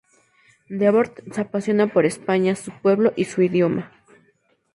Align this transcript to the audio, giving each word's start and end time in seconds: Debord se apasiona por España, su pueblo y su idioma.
Debord 0.79 1.31
se 1.31 1.41
apasiona 1.41 1.85
por 1.93 2.07
España, 2.07 2.55
su 2.55 2.71
pueblo 2.71 3.13
y 3.15 3.25
su 3.25 3.43
idioma. 3.43 3.91